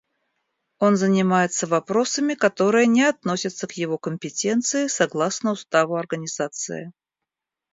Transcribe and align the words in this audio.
Он 0.79 0.95
занимается 0.97 1.67
вопросами, 1.67 2.33
которые 2.33 2.87
не 2.87 3.03
относятся 3.03 3.67
к 3.67 3.73
его 3.73 3.99
компетенции 3.99 4.87
согласно 4.87 5.51
Уставу 5.51 5.95
Организации. 5.95 6.91